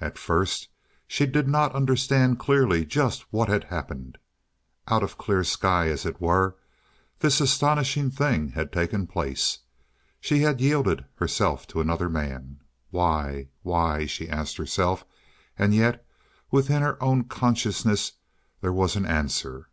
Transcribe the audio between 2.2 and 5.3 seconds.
clearly just what had happened. Out of